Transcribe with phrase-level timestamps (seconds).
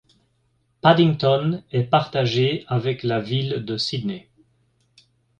[0.81, 4.29] Paddington est partagé avec la ville de Sydney.